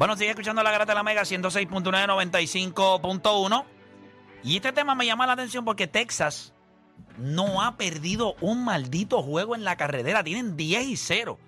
[0.00, 3.64] Bueno, sigue escuchando la Grata de la Mega 106.9, 95.1.
[4.42, 6.54] Y este tema me llama la atención porque Texas
[7.18, 10.24] no ha perdido un maldito juego en la carretera.
[10.24, 11.38] Tienen 10 y 0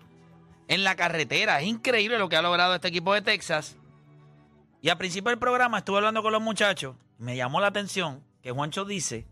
[0.69, 1.63] en la carretera.
[1.63, 3.79] Es increíble lo que ha logrado este equipo de Texas.
[4.83, 6.95] Y al principio del programa estuve hablando con los muchachos.
[7.17, 9.27] Me llamó la atención que Juancho dice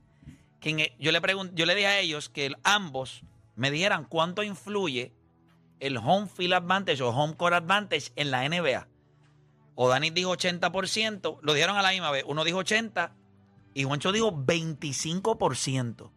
[0.60, 1.20] que el- yo, le
[1.52, 3.22] yo le dije a ellos que ambos
[3.54, 5.12] me dijeran cuánto influye
[5.78, 8.86] el home field advantage o home court advantage en la NBA.
[9.82, 12.22] O Dani dijo 80%, lo dijeron a la misma vez.
[12.26, 13.14] Uno dijo 80
[13.72, 16.10] y Juancho dijo 25%.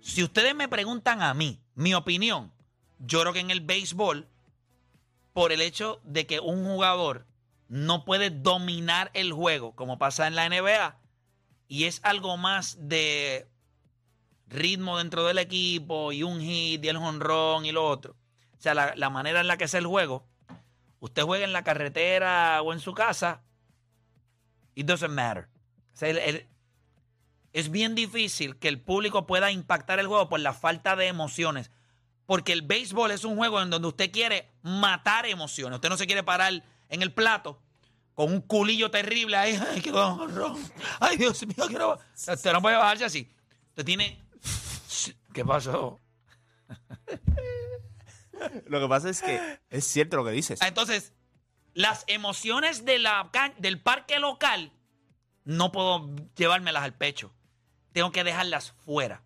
[0.00, 2.52] Si ustedes me preguntan a mí, mi opinión,
[3.00, 4.28] yo creo que en el béisbol,
[5.32, 7.26] por el hecho de que un jugador
[7.66, 10.96] no puede dominar el juego, como pasa en la NBA,
[11.66, 13.48] y es algo más de
[14.46, 18.14] ritmo dentro del equipo, y un hit, y el jonrón, y lo otro.
[18.56, 20.24] O sea, la, la manera en la que es el juego,
[21.00, 23.42] usted juega en la carretera o en su casa,
[24.74, 25.48] it doesn't matter.
[25.94, 26.10] O sea,
[27.52, 31.70] es bien difícil que el público pueda impactar el juego por la falta de emociones.
[32.26, 35.76] Porque el béisbol es un juego en donde usted quiere matar emociones.
[35.76, 37.62] Usted no se quiere parar en el plato
[38.12, 39.58] con un culillo terrible ahí.
[39.72, 39.92] Ay, qué.
[41.00, 41.98] Ay, Dios mío, quiero.
[42.14, 43.30] Usted no puede bajarse así.
[43.70, 44.22] Usted tiene.
[45.32, 45.98] ¿Qué pasó?
[48.66, 50.60] Lo que pasa es que es cierto lo que dices.
[50.62, 51.12] Entonces,
[51.74, 54.72] las emociones del parque local
[55.44, 57.32] no puedo llevármelas al pecho.
[57.92, 59.22] Tengo que dejarlas fuera.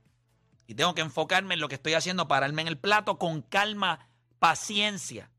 [0.66, 4.08] Y tengo que enfocarme en lo que estoy haciendo, pararme en el plato con calma,
[4.38, 5.30] paciencia.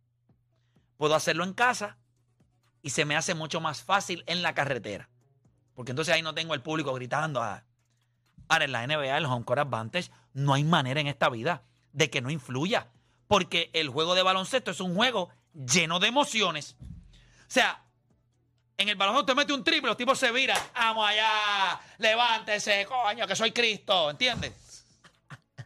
[0.98, 1.98] Puedo hacerlo en casa
[2.82, 5.10] y se me hace mucho más fácil en la carretera.
[5.74, 7.42] Porque entonces ahí no tengo el público gritando.
[7.42, 7.64] ah.
[8.48, 11.64] Ahora, en la NBA, el home court advantage, no hay manera en esta vida
[11.94, 12.92] de que no influya.
[13.34, 16.78] Porque el juego de baloncesto es un juego lleno de emociones.
[16.80, 17.84] O sea,
[18.78, 20.62] en el baloncesto usted mete un triple, los tipos se viran.
[20.76, 24.54] Vamos allá, levántese, coño, que soy Cristo, ¿entiendes?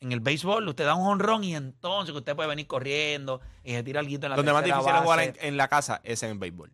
[0.00, 3.82] En el béisbol usted da un honrón y entonces usted puede venir corriendo y se
[3.82, 6.38] tira algo en la Donde más difícil es jugar en, la casa es en el
[6.38, 6.70] béisbol.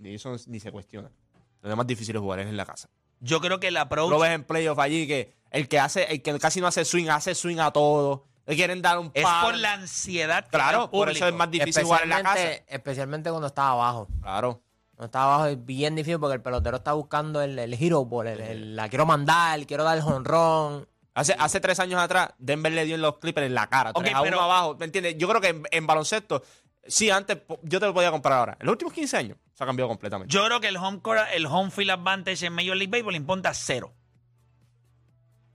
[0.00, 1.12] Y eso ni se cuestiona.
[1.60, 2.90] Donde más difícil es jugar es en la casa.
[3.20, 4.10] Yo creo que el approach...
[4.10, 7.08] Lo ves en playoff allí que el que hace, el que casi no hace swing,
[7.08, 8.31] hace swing a todo.
[8.46, 9.46] Le quieren dar un Es palo.
[9.48, 11.38] por la ansiedad que da Claro, por eso es público.
[11.38, 12.34] más difícil jugar en la casa.
[12.38, 14.08] Especialmente, especialmente cuando estaba abajo.
[14.20, 14.62] Claro.
[14.96, 18.26] Cuando estaba abajo es bien difícil porque el pelotero está buscando el, el hero ball,
[18.26, 20.88] el- el- la quiero mandar, quiero dar el jonrón.
[21.14, 23.90] Hace, hace tres años atrás, Denver le dio en los Clippers en la cara.
[23.90, 24.76] Ok, 3 a 1 pero- abajo.
[24.78, 25.16] ¿Me entiendes?
[25.18, 26.42] Yo creo que en, en baloncesto,
[26.86, 28.56] sí, antes po- yo te lo podía comprar ahora.
[28.58, 30.32] En los últimos 15 años se ha cambiado completamente.
[30.32, 33.52] Yo creo que el home, court- el home field advantage en Major League Baseball importa
[33.54, 33.92] cero.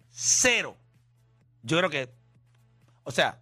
[0.10, 0.78] Cero.
[1.64, 2.10] Yo creo que,
[3.08, 3.40] o sea,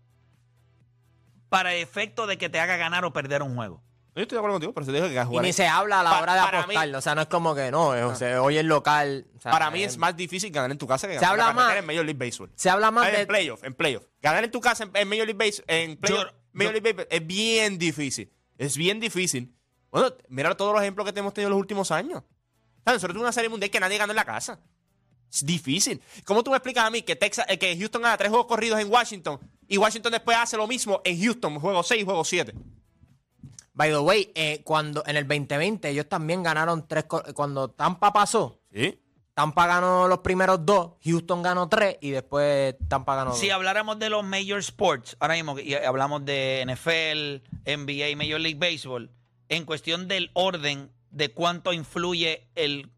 [1.49, 3.81] para efecto de que te haga ganar o perder un juego.
[4.15, 5.99] Yo estoy de acuerdo contigo, pero se dijo que Y jugar ni en- se habla
[5.99, 6.95] a la Pa- hora de apostar.
[6.95, 9.27] o sea, no es como que no, es- o sea, hoy es local.
[9.35, 11.39] o sea, Para mí eh, es más difícil ganar en tu casa que Se ganar
[11.41, 12.49] habla más- en Major League Baseball.
[12.55, 13.21] Se habla más de.
[13.21, 14.05] En playoff, en playoff.
[14.21, 16.93] Ganar en tu casa en, en Major League Baseball, en playoff, Yo- Major yo- League
[16.93, 18.31] Baseball es bien difícil.
[18.57, 19.53] Es bien difícil.
[19.91, 22.19] Bueno, mira todos los ejemplos que te hemos tenido en los últimos años.
[22.19, 24.59] O sea, nosotros tuvimos una serie mundial que nadie ganó en la casa.
[25.29, 26.01] Es difícil.
[26.23, 28.79] ¿Cómo tú me explicas a mí que Texas, eh, que Houston gana tres juegos corridos
[28.79, 32.53] en Washington y Washington después hace lo mismo en Houston, juego 6, juego 7?
[33.73, 37.05] By the way, eh, cuando en el 2020 ellos también ganaron tres.
[37.33, 39.01] Cuando Tampa pasó, ¿Sí?
[39.33, 43.55] Tampa ganó los primeros dos, Houston ganó tres y después Tampa ganó Si dos.
[43.55, 48.57] habláramos de los major sports, ahora mismo y hablamos de NFL, NBA y Major League
[48.57, 49.11] Baseball,
[49.49, 52.89] en cuestión del orden de cuánto influye el,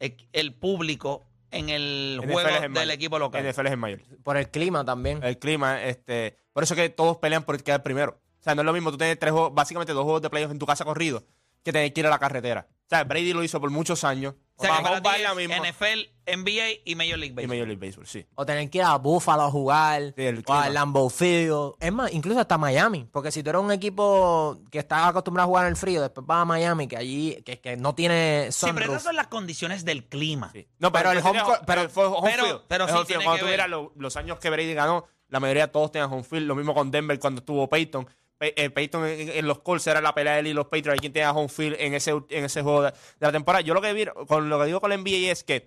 [0.00, 2.90] el público en el NFL juego del mayor.
[2.90, 3.48] equipo local.
[3.48, 4.00] NFL es en mayor.
[4.22, 5.22] Por el clima también.
[5.22, 6.36] El clima, este.
[6.52, 8.20] Por eso que todos pelean por quedar primero.
[8.40, 10.50] O sea, no es lo mismo tú tienes tres juegos, básicamente dos juegos de playoff
[10.50, 11.24] en tu casa corrido,
[11.62, 12.68] que tener que ir a la carretera.
[12.70, 14.34] O sea, Brady lo hizo por muchos años.
[14.60, 15.48] O sea, que para ti es.
[15.60, 17.48] NFL, NBA y Major League Y Baseball.
[17.56, 18.26] Major League Baseball, sí.
[18.34, 20.12] O tener que ir a Buffalo a jugar.
[20.16, 20.68] Sí, el o a clima.
[20.70, 21.74] Lambeau Field.
[21.80, 23.08] Es más, incluso hasta Miami.
[23.12, 26.26] Porque si tú eres un equipo que está acostumbrado a jugar en el frío, después
[26.26, 28.90] vas a Miami, que allí que, que no tiene Sí, pero sunroof.
[28.90, 30.50] esas son las condiciones del clima.
[30.52, 30.66] Sí.
[30.78, 32.60] No, Pero el pero, home el court- pero, fue home pero- field.
[32.68, 33.18] pero Es sí home field.
[33.20, 33.70] tiene Cuando que ver.
[33.70, 36.46] lo- los años que Brady ganó, la mayoría todos tenían home field.
[36.46, 38.06] Lo mismo con Denver cuando estuvo Peyton.
[38.40, 41.00] Eh, Peyton en, los Colts era la pelea de él y los Patriots.
[41.00, 42.96] ¿Quién tenía home field en ese, en ese juego de, de
[43.26, 43.62] la temporada?
[43.62, 45.66] Yo lo que vi, con lo que digo con la NBA es que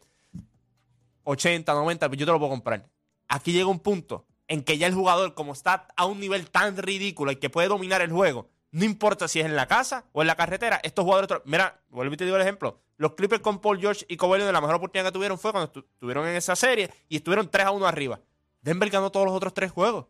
[1.24, 2.88] 80, 90, pues yo te lo puedo comprar.
[3.28, 6.78] Aquí llega un punto en que ya el jugador, como está a un nivel tan
[6.78, 10.22] ridículo y que puede dominar el juego, no importa si es en la casa o
[10.22, 11.42] en la carretera, estos jugadores.
[11.46, 12.80] Mira, vuelvo y te digo el ejemplo.
[12.98, 15.72] Los Clippers con Paul George y Kawhi Leonard, la mejor oportunidad que tuvieron fue cuando
[15.72, 18.20] estu- estuvieron en esa serie y estuvieron 3 a 1 arriba.
[18.62, 20.04] Denver ganó todos los otros tres juegos.
[20.06, 20.10] O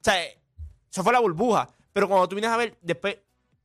[0.00, 0.38] sea, eh,
[0.90, 1.68] eso fue la burbuja.
[1.92, 3.18] Pero cuando tú vienes a ver, después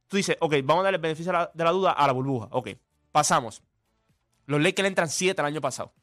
[0.07, 2.13] tú dices, ok, vamos a darle el beneficio de la, de la duda a la
[2.13, 2.47] burbuja.
[2.51, 2.69] Ok,
[3.11, 3.61] pasamos.
[4.45, 5.93] Los Lakers entran 7 el año pasado.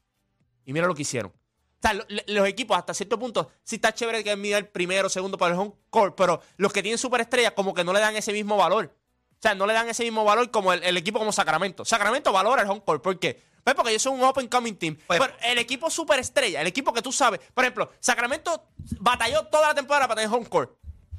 [0.64, 1.30] Y mira lo que hicieron.
[1.32, 4.66] O sea, lo- le- los equipos hasta cierto punto sí está chévere que mida el
[4.68, 8.00] primero, segundo para el home court, pero los que tienen superestrellas como que no le
[8.00, 8.94] dan ese mismo valor.
[9.32, 11.84] O sea, no le dan ese mismo valor como el, el equipo como Sacramento.
[11.84, 13.02] Sacramento valora el home court.
[13.02, 13.42] ¿Por qué?
[13.62, 14.96] Pues porque ellos son un open coming team.
[15.06, 17.40] Pues- pero el equipo superestrella, el equipo que tú sabes.
[17.52, 18.68] Por ejemplo, Sacramento
[19.00, 20.74] batalló toda la temporada para tener home court.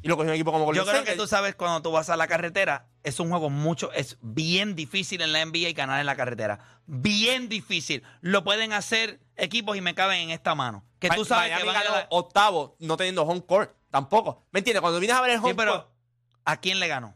[0.05, 1.91] Y lo cogió un equipo como Golden Yo creo State, que tú sabes cuando tú
[1.91, 5.99] vas a la carretera, es un juego mucho, es bien difícil en la NBA ganar
[5.99, 6.59] en la carretera.
[6.85, 8.03] Bien difícil.
[8.21, 10.85] Lo pueden hacer equipos y me caben en esta mano.
[10.99, 13.71] Que tú sabes Miami que van a ganó la- octavo no teniendo home court.
[13.89, 14.45] Tampoco.
[14.51, 14.81] ¿Me entiendes?
[14.81, 15.87] Cuando vienes a ver el home Sí, pero court.
[16.45, 17.15] ¿a quién le ganó?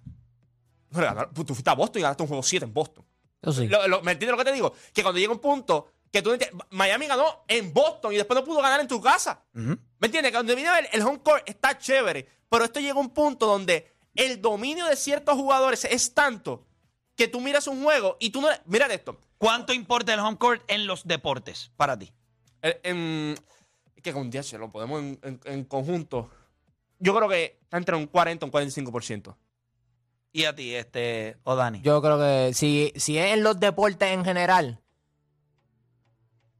[0.89, 1.31] No le ganaron.
[1.31, 3.05] Tú fuiste a Boston y ganaste un juego 7 en Boston.
[3.53, 3.67] Sí.
[3.67, 4.73] Lo- lo- ¿Me entiendes lo que te digo?
[4.93, 8.39] Que cuando llega un punto que tú no entiendes- Miami ganó en Boston y después
[8.39, 9.43] no pudo ganar en tu casa.
[9.53, 9.77] Ujú.
[9.99, 10.31] ¿Me entiendes?
[10.31, 13.09] Que cuando viene a ver el home court está chévere, pero esto llega a un
[13.11, 16.65] punto donde el dominio de ciertos jugadores es tanto
[17.15, 18.47] que tú miras un juego y tú no.
[18.65, 19.19] Mira esto.
[19.37, 22.11] ¿Cuánto importa el home court en los deportes para ti?
[22.61, 23.35] Eh, en-
[23.95, 26.29] es que con 10 lo podemos en, en- en conjunto.
[26.97, 29.35] Yo creo que está entre un 40 y un 45%.
[30.31, 31.81] Y a ti, este, o Dani.
[31.81, 34.81] Yo creo que si, si es en los deportes en general,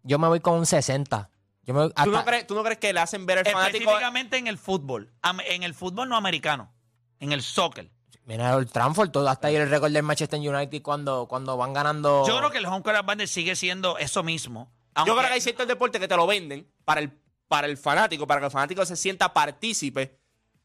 [0.04, 1.30] yo me voy con un 60.
[1.70, 3.78] Yo me ¿Tú, no crees, tú no crees que le hacen ver al fanático?
[3.78, 5.14] Específicamente en el fútbol.
[5.46, 6.74] En el fútbol no americano.
[7.20, 7.92] En el soccer.
[8.26, 12.26] Mira el Transford, todo hasta ahí el récord del Manchester United cuando, cuando van ganando.
[12.28, 14.72] Yo creo que el home court advantage sigue siendo eso mismo.
[14.72, 17.12] Yo aunque- creo que hay ciertos deportes que te lo venden para el,
[17.48, 20.19] para el fanático, para que el fanático se sienta partícipe.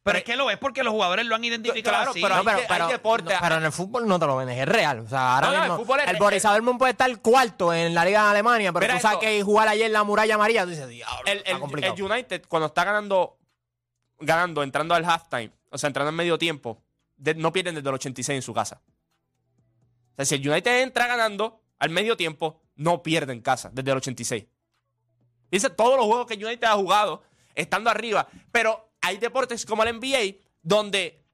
[0.05, 2.21] Pero es que lo es porque los jugadores lo han identificado Claro, así.
[2.21, 4.37] pero No, hay pero, hay pero- deporte- no, pero en el fútbol no te lo
[4.37, 4.99] vendes, es real.
[5.01, 7.95] O sea, ahora No, no, el fútbol es- el Borussia Dortmund puede estar cuarto en
[7.95, 9.21] la Liga de Alemania, pero tú sabes esto.
[9.21, 11.95] que jugar ayer en la muralla amarilla, tú dices, diablo, El, está el- complicado.
[11.97, 13.39] el United, cuando está ganando,
[14.21, 16.83] ganando, entrando al halftime, o sea, entrando en medio tiempo,
[17.17, 18.83] de- no pierden desde el 86 en su casa.
[20.13, 23.91] O sea, si el United entra ganando al medio tiempo, no pierde en casa desde
[23.91, 24.45] el 86.
[25.51, 27.23] Dice todos los juegos que el United ha jugado
[27.55, 31.25] estando arriba, pero hay deportes como el NBA donde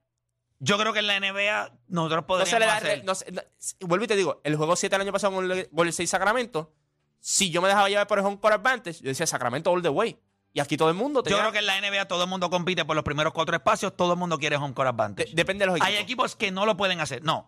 [0.59, 2.77] Yo creo que en la NBA nosotros no podríamos se le da.
[2.77, 3.41] hacer- no se- no-
[3.81, 6.71] vuelvo y te digo, el juego 7 el año pasado con el Golden State Sacramento,
[7.19, 9.89] si yo me dejaba llevar por el home court advantage, yo decía Sacramento all the
[9.89, 10.19] way.
[10.53, 12.49] Y aquí todo el mundo Yo tenía- creo que en la NBA todo el mundo
[12.49, 15.31] compite por los primeros cuatro espacios, todo el mundo quiere home court de- advantage.
[15.33, 15.87] depende de los equipos.
[15.87, 17.23] Hay equipos que no lo pueden hacer.
[17.23, 17.47] No.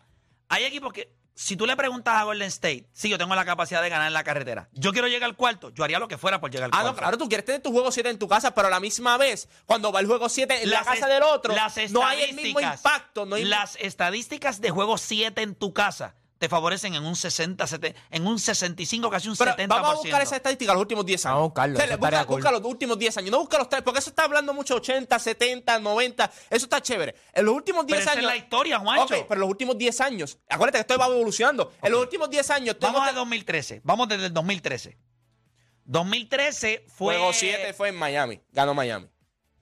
[0.49, 3.81] Hay equipos que, si tú le preguntas a Golden State, sí, yo tengo la capacidad
[3.81, 4.69] de ganar en la carretera.
[4.73, 6.83] Yo quiero llegar al cuarto, yo haría lo que fuera por llegar al Ah, no,
[6.89, 6.99] cuarto.
[6.99, 9.49] claro, tú quieres tener tu juego 7 en tu casa, pero a la misma vez,
[9.65, 12.59] cuando va el juego 7 en la casa del otro, las no hay el mismo
[12.59, 13.25] impacto.
[13.25, 17.65] No hay Las estadísticas de juego 7 en tu casa te favorecen en un 60,
[17.65, 19.67] 70, en un 65, casi un pero 70%.
[19.69, 21.35] vamos a buscar esa estadística los últimos 10 años.
[21.35, 23.31] Vamos a buscarlo, O sea, busca, busca los últimos 10 años.
[23.31, 26.31] No busca los tres, porque eso está hablando mucho 80, 70, 90.
[26.49, 27.15] Eso está chévere.
[27.31, 28.29] En los últimos 10 Pero esa es años.
[28.29, 29.03] la historia, Juancho.
[29.03, 30.37] Ok, pero en los últimos 10 años.
[30.49, 31.71] Acuérdate que esto va evolucionando.
[31.81, 32.75] En los últimos 10 años.
[32.81, 33.79] Vamos a 2013.
[33.85, 34.97] Vamos desde el 2013.
[35.85, 37.15] 2013 fue.
[37.15, 38.41] Juego 7 fue en Miami.
[38.51, 39.07] Ganó Miami.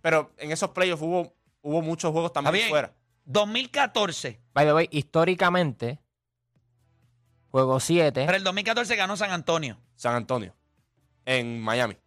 [0.01, 2.95] Pero en esos playoffs hubo, hubo muchos juegos también fuera.
[3.25, 4.42] 2014.
[4.54, 6.00] By the way, históricamente,
[7.51, 8.24] juego 7.
[8.25, 9.77] Pero el 2014 ganó San Antonio.
[9.95, 10.56] San Antonio.
[11.25, 11.98] En Miami.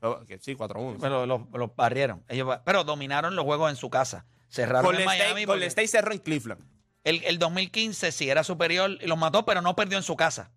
[0.00, 0.98] Pero, que sí, 4-1.
[1.00, 2.24] Pero los, los barrieron.
[2.28, 4.26] Ellos, pero dominaron los juegos en su casa.
[4.48, 5.28] Cerraron Golden en Miami.
[5.42, 6.62] State, Golden State cerró en Cleveland.
[7.04, 10.50] el, el 2015 sí era superior y los mató, pero no perdió en su casa.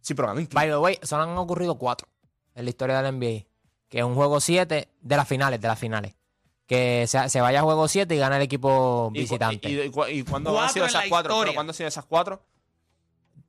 [0.00, 0.70] Sí, pero ganó en Cleveland.
[0.70, 2.08] By the way, solo han ocurrido cuatro
[2.54, 3.46] en la historia del NBA.
[3.88, 6.14] Que es un juego 7 de las finales, de las finales.
[6.66, 9.68] Que se, se vaya a juego 7 y gana el equipo ¿Y cu- visitante.
[9.68, 11.32] ¿Y, y, cu- y cuándo han sido esas cuatro?
[11.32, 11.50] historia.
[11.50, 12.40] ¿Pero cuándo han sido esas cuatro?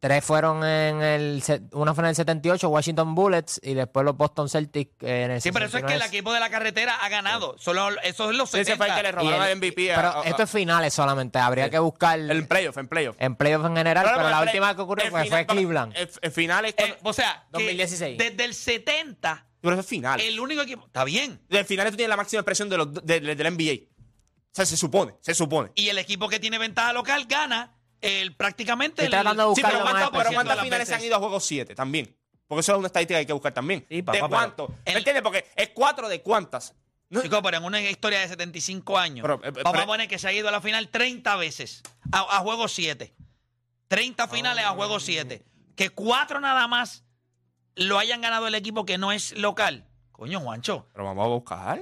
[0.02, 1.44] Tres fueron en el.
[1.74, 5.42] Una fue en el 78, Washington Bullets, y después los Boston Celtics eh, en el
[5.42, 6.06] Sí, pero eso es que el 69.
[6.18, 7.56] equipo de la carretera ha ganado.
[7.60, 8.78] Solo, eso es los Sí, ese 70.
[8.78, 9.94] fue el que le robaron el- el MVP.
[9.94, 11.38] a- Pero a- esto es finales solamente.
[11.38, 13.16] Habría que buscar En playoff, en playoff.
[13.20, 15.94] en playoffs en general, pero la play- última que ocurrió fue, final- fue Cleveland.
[15.96, 16.74] El, el final es.
[16.78, 18.18] Eh, o sea, que 2016.
[18.18, 20.20] desde el 70, pero eso es final.
[20.20, 20.84] el único equipo.
[20.88, 21.40] Está bien.
[21.48, 23.84] El final tú tienes la máxima presión de los, de- de- del NBA.
[23.84, 25.70] O sea, se supone, se supone.
[25.76, 29.04] Y el equipo que tiene ventaja local gana el, prácticamente.
[29.04, 30.94] Estoy tratando de Sí, buscar pero lo más ¿cuántas, pero específico ¿cuántas las finales se
[30.94, 31.08] han veces.
[31.08, 32.18] ido a juego 7 también?
[32.48, 33.86] Porque eso es una estadística que hay que buscar también.
[33.90, 34.76] Sí, papá, ¿De pero cuánto?
[34.86, 35.24] el- ¿Me entiendes?
[35.24, 36.76] Porque es 4 de cuántas.
[37.10, 40.08] No- Chicos, pero en una historia de 75 años, Pero, eh, vamos pero- a poner
[40.08, 43.14] que se ha ido a la final 30 veces, a, a juego 7.
[43.88, 45.44] 30 finales a juego 7.
[45.76, 47.04] Que cuatro nada más
[47.76, 49.88] lo hayan ganado el equipo que no es local.
[50.12, 51.80] Coño, Juancho, Pero vamos a buscar.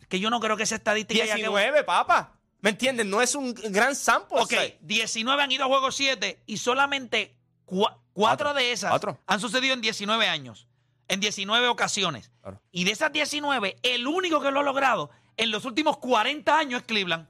[0.00, 1.40] es que yo no creo que esa estadística haya que...
[1.42, 2.38] 19, papá.
[2.62, 3.04] ¿Me entiendes?
[3.06, 4.40] No es un gran sample.
[4.40, 4.78] Ok, size.
[4.80, 8.54] 19 han ido a juego 7 y solamente cua- cuatro Cuatro.
[8.54, 9.18] de esas Cuatro.
[9.26, 10.68] han sucedido en 19 años,
[11.08, 12.30] en 19 ocasiones.
[12.40, 12.60] Claro.
[12.70, 16.80] Y de esas 19, el único que lo ha logrado en los últimos 40 años
[16.82, 17.28] es Cleveland.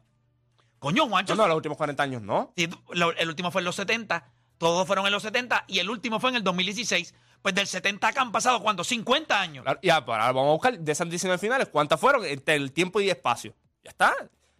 [0.79, 1.35] Coño, Juancho.
[1.35, 2.53] No, no, los últimos 40 años no.
[2.57, 5.89] Sí, lo- el último fue en los 70, todos fueron en los 70 y el
[5.89, 7.15] último fue en el 2016.
[7.41, 8.85] Pues del 70 acá han pasado, ¿cuánto?
[8.85, 9.65] 50 años.
[9.65, 13.01] Claro, Ya, ahora vamos a buscar de esas 19 finales, ¿cuántas fueron entre el tiempo
[13.01, 13.55] y espacio?
[13.83, 14.15] Ya está.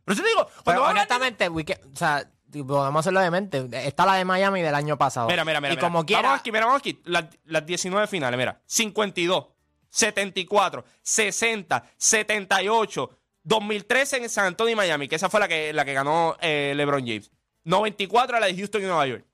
[0.05, 3.01] Pero yo te digo, cuando Pero van a- honestamente, we can- o sea, tipo, podemos
[3.01, 3.69] hacerlo de mente.
[3.87, 5.29] Está la de Miami del año pasado.
[5.29, 5.75] Mira, mira, mira.
[5.75, 5.87] Y mira.
[5.89, 6.23] como quiera.
[6.23, 7.01] Vamos aquí, mira, vamos aquí.
[7.05, 8.61] Las, las 19 finales, mira.
[8.67, 9.47] 52,
[9.89, 13.11] 74, 60, 78,
[13.45, 16.73] 2013 en San Antonio y Miami, que esa fue la que, la que ganó eh,
[16.77, 17.31] LeBron James.
[17.65, 19.25] 94 la de Houston y Nueva York.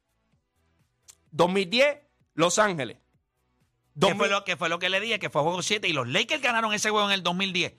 [1.30, 1.98] 2010,
[2.34, 2.96] Los Ángeles.
[2.96, 5.92] Que 2000 fue, lo, que fue lo que le dije, que fue juego 7 y
[5.92, 7.74] los Lakers ganaron ese juego en el 2010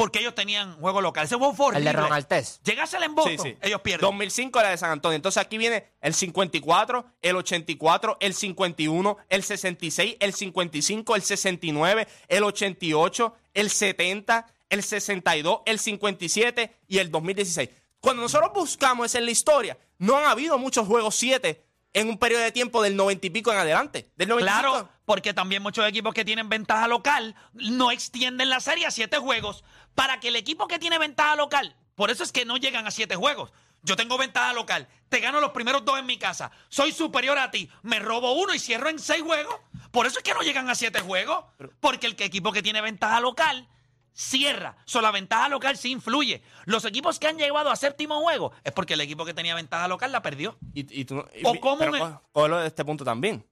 [0.00, 1.26] porque ellos tenían juego local.
[1.26, 2.08] Ese juego fue el de horrible.
[2.08, 2.66] Ron Artest.
[2.66, 3.58] Llegásela en Boston, Sí, sí.
[3.60, 4.00] ellos pierden.
[4.06, 5.14] 2005 la de San Antonio.
[5.14, 12.08] Entonces aquí viene el 54, el 84, el 51, el 66, el 55, el 69,
[12.28, 17.68] el 88, el 70, el 62, el 57 y el 2016.
[18.00, 22.18] Cuando nosotros buscamos eso en la historia, no han habido muchos juegos 7 en un
[22.18, 24.10] periodo de tiempo del 90 y pico en adelante.
[24.16, 24.62] Del 95.
[24.72, 29.18] Claro, porque también muchos equipos que tienen ventaja local no extienden la serie a siete
[29.18, 29.64] juegos
[30.00, 32.90] para que el equipo que tiene ventaja local, por eso es que no llegan a
[32.90, 33.52] siete juegos.
[33.82, 37.50] Yo tengo ventaja local, te gano los primeros dos en mi casa, soy superior a
[37.50, 39.54] ti, me robo uno y cierro en seis juegos.
[39.90, 41.44] Por eso es que no llegan a siete juegos,
[41.80, 43.68] porque el equipo que tiene ventaja local
[44.14, 44.76] cierra.
[44.86, 46.42] So, la ventaja local sí influye.
[46.64, 49.86] Los equipos que han llegado a séptimo juego es porque el equipo que tenía ventaja
[49.86, 50.56] local la perdió.
[50.72, 53.46] Y, y tú y- O cómo pero me- co- cógelo de este punto también.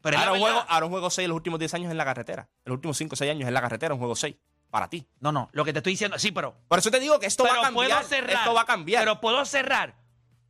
[0.00, 2.48] Pero Ahora un, juego, ahora un juego 6 los últimos 10 años en la carretera.
[2.64, 4.36] Los últimos 5 o 6 años en la carretera, un juego 6.
[4.70, 5.06] Para ti.
[5.20, 7.44] No, no, lo que te estoy diciendo, sí, pero Por eso te digo que esto
[7.44, 7.88] va a cambiar.
[7.88, 8.36] puedo cerrar.
[8.36, 9.96] esto va a cambiar Pero puedo cerrar.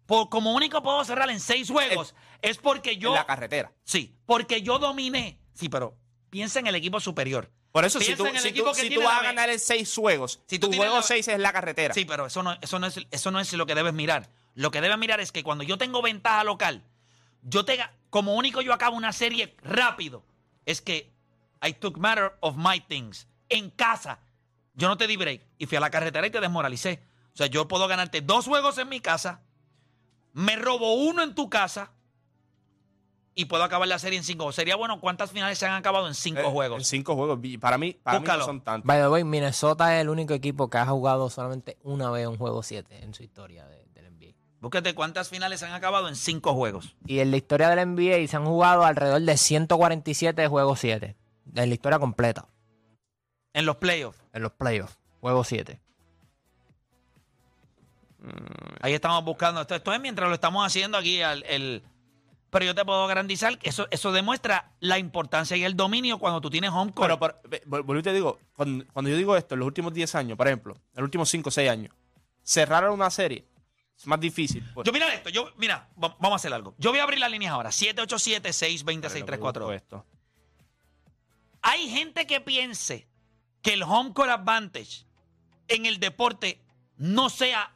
[0.07, 2.15] Por, como único puedo cerrar en seis juegos.
[2.43, 3.11] es porque yo.
[3.11, 3.73] en la carretera.
[3.85, 5.41] Sí, porque yo dominé.
[5.55, 5.97] Sí, pero
[6.31, 7.51] piensa en el equipo superior.
[7.71, 9.25] Por eso, si tú, en el si equipo tú, que si tiene tú vas a
[9.25, 11.93] ganar en 6 juegos, Si tú tu juego la- 6 es la carretera.
[11.95, 14.31] Sí, pero eso no, eso, no es, eso no es lo que debes mirar.
[14.55, 16.83] Lo que debes mirar es que cuando yo tengo ventaja local,
[17.43, 17.79] yo te,
[18.11, 20.25] como único yo acabo una serie rápido.
[20.65, 21.13] Es que
[21.63, 23.29] I took matter of my things.
[23.49, 24.19] En casa,
[24.75, 25.43] yo no te di break.
[25.59, 27.01] Y fui a la carretera y te desmoralicé.
[27.35, 29.41] O sea, yo puedo ganarte dos juegos en mi casa,
[30.33, 31.93] me robo uno en tu casa
[33.35, 34.51] y puedo acabar la serie en cinco.
[34.51, 36.87] Sería bueno cuántas finales se han acabado en cinco Eh, En juegos.
[36.87, 37.39] 5 juegos.
[37.45, 38.87] Y Para mí, para mí no son tantos.
[38.87, 42.37] By the way, Minnesota es el único equipo que ha jugado solamente una vez un
[42.37, 44.35] juego 7 en su historia de- del NBA.
[44.61, 46.97] Búsquete cuántas finales se han acabado en cinco juegos.
[47.07, 51.15] Y en la historia del NBA se han jugado alrededor de 147 juegos 7.
[51.55, 52.49] En la historia completa.
[53.53, 54.19] En los playoffs.
[54.33, 54.99] En los playoffs.
[55.21, 55.81] Juego 7.
[58.81, 59.61] Ahí estamos buscando.
[59.61, 61.23] Esto, esto es mientras lo estamos haciendo aquí.
[61.23, 61.83] al- el,
[62.51, 66.41] pero yo te puedo garantizar que eso, eso demuestra la importancia y el dominio cuando
[66.41, 67.07] tú tienes home court.
[67.09, 69.67] Pero, por- ve- vol- vuelvo y te digo, cuando, cuando yo digo esto, en los
[69.67, 71.95] últimos 10 años, por ejemplo, en los últimos 5 o 6 años,
[72.43, 73.45] cerrar una serie
[73.97, 74.65] es más difícil.
[74.75, 74.85] pues.
[74.87, 75.29] yo mira esto.
[75.31, 76.75] Yo, mira, va- vamos a hacer algo.
[76.79, 77.71] Yo voy a abrir las líneas ahora.
[77.71, 79.39] 787-620-6342.
[79.41, 80.05] Busco esto.
[81.63, 83.08] Hay gente que piense
[83.63, 85.05] que el home court advantage
[85.69, 86.61] en el deporte
[86.97, 87.73] no sea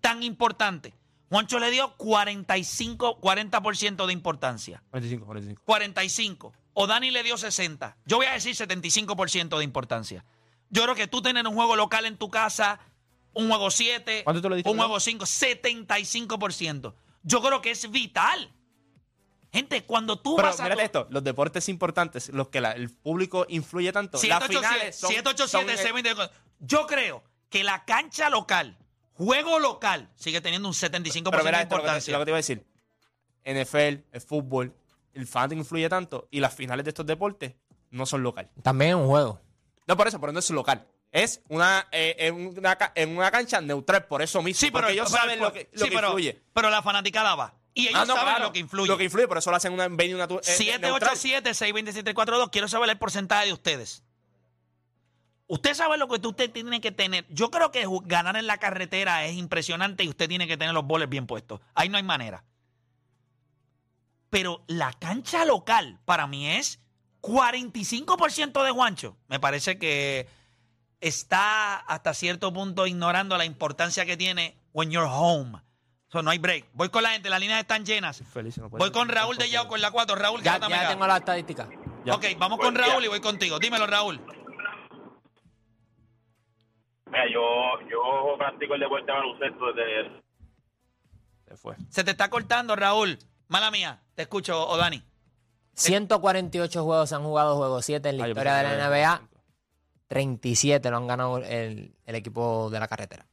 [0.00, 0.94] tan importante.
[1.30, 4.82] Juancho le dio 45, 40% de importancia.
[4.90, 5.62] 45, 45.
[5.64, 6.52] 45.
[6.74, 7.96] O Dani le dio 60.
[8.04, 10.24] Yo voy a decir 75% de importancia.
[10.68, 12.80] Yo creo que tú tener un juego local en tu casa,
[13.34, 16.94] un juego 7, ¿Cuánto tú le diste, un juego 5, 75%.
[17.22, 18.52] Yo creo que es vital.
[19.52, 20.62] Gente, cuando tú Pero vas a...
[20.64, 25.10] mírate esto, los deportes importantes, los que la- el público influye tanto, las finales son,
[25.10, 28.78] 787 son- 787 Yo creo que la cancha local,
[29.12, 32.12] juego local, sigue teniendo un 75% Pero mira de esto, lo que, te, importancia.
[32.12, 32.66] lo que te iba a decir.
[33.44, 34.74] NFL, el fútbol,
[35.12, 37.54] el fanatic influye tanto y las finales de estos deportes
[37.90, 38.50] no son local.
[38.62, 39.40] También es un juego.
[39.86, 40.86] No por eso, pero no es local.
[41.10, 44.58] Es una, eh, en, una en una cancha neutral, por eso mismo.
[44.58, 46.42] Sí, pero porque ellos pero- saben lo que, lo sí, que pero- influye.
[46.54, 47.54] Pero la fanaticada va.
[47.74, 48.88] Y ellos Ah, no, saben claro, lo que influye.
[48.88, 51.16] Lo que influye, por eso lo hacen una, en venue natu- eh, neutral.
[51.16, 52.50] 787-627-342.
[52.50, 54.02] Quiero saber el porcentaje de ustedes.
[55.46, 57.26] Usted sabe lo que usted tiene que tener.
[57.30, 60.84] Yo creo que ganar en la carretera es impresionante y usted tiene que tener los
[60.84, 61.60] boles bien puestos.
[61.74, 62.44] Ahí no hay manera.
[64.30, 66.78] Pero la cancha local para mí es
[67.20, 69.16] 45% de Juancho.
[69.28, 70.26] Me parece que
[71.00, 75.60] está hasta cierto punto ignorando la importancia que tiene when you're home.
[76.12, 76.66] So, no hay break.
[76.74, 78.22] Voy con la gente, las líneas están llenas.
[78.34, 80.14] Feliz, no Voy con Raúl de Yauco en la 4.
[80.14, 81.66] Raúl, Ya, ya tengo la estadística.
[82.04, 82.14] Ya.
[82.14, 83.58] Ok, vamos con Raúl y voy contigo.
[83.58, 84.20] Dímelo, Raúl.
[87.06, 87.40] Mira, yo,
[87.88, 90.22] yo practico el deporte de baloncesto desde...
[91.48, 91.76] Se fue.
[91.88, 93.18] Se te está cortando, Raúl.
[93.48, 94.02] Mala mía.
[94.14, 95.02] Te escucho, o Dani.
[95.74, 99.22] 148 juegos se han jugado juego 7 en la yo historia de la NBA.
[100.08, 103.26] 37 lo han ganado el, el equipo de la carretera.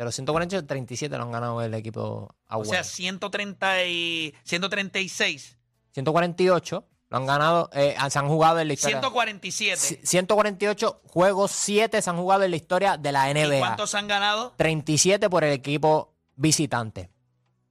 [0.00, 2.70] De los 148, 37 lo han ganado el equipo O Agüero.
[2.70, 5.58] sea, 130 y 136,
[5.92, 8.96] 148 lo han ganado, eh, se han jugado en la historia.
[9.00, 9.76] 147.
[9.76, 13.58] C- 148 juegos, 7 se han jugado en la historia de la ¿Y NBA.
[13.58, 14.54] cuántos han ganado?
[14.56, 17.10] 37 por el equipo visitante.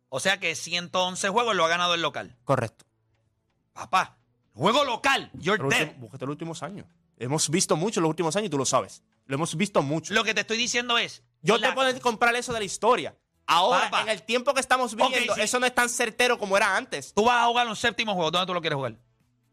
[0.10, 2.38] O sea que 111 juegos lo ha ganado el local.
[2.44, 2.86] Correcto.
[3.74, 4.20] Papá,
[4.54, 5.88] juego local, you're Pero dead.
[6.00, 6.86] último- los últimos años.
[7.18, 9.02] Hemos visto mucho en los últimos años y tú lo sabes.
[9.26, 10.14] Lo hemos visto mucho.
[10.14, 11.24] Lo que te estoy diciendo es.
[11.42, 13.16] Yo la- te puedo comprar eso de la historia.
[13.48, 14.02] Ahora, Papá.
[14.04, 15.42] en el tiempo que estamos viviendo, sí.
[15.42, 17.14] eso no es tan certero como era antes.
[17.16, 18.30] Tú vas a jugar un séptimo juego.
[18.30, 18.96] ¿Dónde tú lo quieres jugar?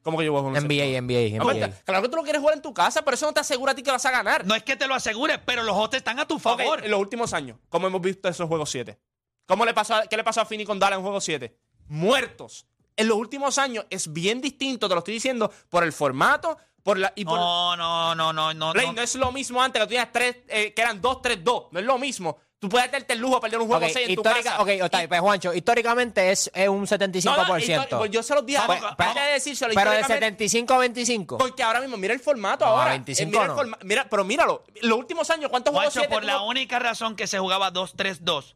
[0.02, 0.98] ¿Cómo que yo voy a jugar un NBA, séptimo?
[0.98, 1.82] NBA, No, NBA.
[1.84, 3.74] Claro que tú lo quieres jugar en tu casa, pero eso no te asegura a
[3.74, 4.44] ti que vas a ganar.
[4.46, 6.84] No es que te lo asegures, pero los hosts están a tu favor.
[6.84, 8.98] en los últimos años, ¿cómo hemos visto esos juegos 7?
[9.46, 11.56] ¿Cómo le pasó a- ¿Qué le pasó a Fini con Dallas en juego 7?
[11.88, 12.66] Muertos.
[12.96, 16.98] En los últimos años es bien distinto, te lo estoy diciendo, por el formato por
[16.98, 17.36] la, y por...
[17.38, 18.72] No, no, no, no, no.
[18.72, 18.92] Play, no.
[18.92, 21.68] no es lo mismo antes que tú tenías tres, eh, que eran 2-3-2.
[21.72, 22.38] No es lo mismo.
[22.60, 24.60] Tú puedes darte el lujo de perder un juego Ok, 6 en tu casa.
[24.62, 27.24] ok, bien, pues, Juancho, históricamente es, es un 75%.
[27.24, 30.78] No, no, pues yo se los dije antes de decírselo, pero de históricamente- 75 a
[30.78, 31.38] 25.
[31.38, 32.90] Porque ahora mismo, mira el formato No, ahora.
[32.92, 34.64] 25 Eh, mira, el forma- mira, pero míralo.
[34.80, 38.54] Los últimos años, ¿cuántos juegos Juancho, 7 por la única razón que se jugaba 2-3-2